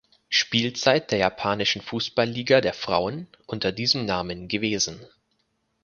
Spielzeit 0.29 1.11
der 1.11 1.19
japanischen 1.19 1.79
Fußballliga 1.79 2.59
der 2.61 2.73
Frauen 2.73 3.27
unter 3.45 3.71
diesem 3.71 4.03
Namen 4.05 4.47
gewesen. 4.47 5.05